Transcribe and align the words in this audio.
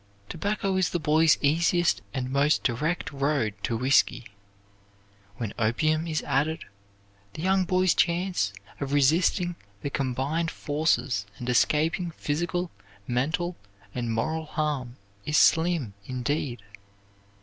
Tobacco 0.29 0.77
is 0.77 0.89
the 0.89 0.99
boy's 0.99 1.37
easiest 1.41 2.01
and 2.11 2.31
most 2.31 2.63
direct 2.63 3.11
road 3.11 3.53
to 3.61 3.77
whisky. 3.77 4.25
When 5.37 5.53
opium 5.59 6.07
is 6.07 6.23
added, 6.23 6.65
the 7.33 7.43
young 7.43 7.67
man's 7.69 7.93
chance 7.93 8.51
of 8.79 8.93
resisting 8.93 9.57
the 9.83 9.91
combined 9.91 10.49
forces 10.49 11.27
and 11.37 11.47
escaping 11.47 12.09
physical, 12.17 12.71
mental, 13.05 13.55
and 13.93 14.11
moral 14.11 14.45
harm 14.47 14.95
is 15.23 15.37
slim, 15.37 15.93
indeed." 16.07 16.63